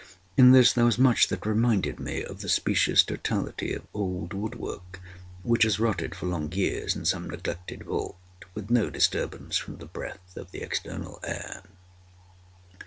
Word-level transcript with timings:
In 0.35 0.51
this 0.51 0.73
there 0.73 0.85
was 0.85 0.97
much 0.97 1.27
that 1.27 1.45
reminded 1.45 1.99
me 1.99 2.23
of 2.23 2.41
the 2.41 2.49
specious 2.49 3.03
totality 3.03 3.71
of 3.71 3.85
old 3.93 4.33
wood 4.33 4.55
work 4.55 4.99
which 5.43 5.61
has 5.61 5.79
rotted 5.79 6.15
for 6.15 6.25
long 6.25 6.51
years 6.53 6.95
in 6.95 7.05
some 7.05 7.29
neglected 7.29 7.83
vault, 7.83 8.17
with 8.55 8.71
no 8.71 8.89
disturbance 8.89 9.57
from 9.57 9.77
the 9.77 9.85
breath 9.85 10.35
of 10.35 10.49
the 10.49 10.63
external 10.63 11.19
air. 11.23 11.61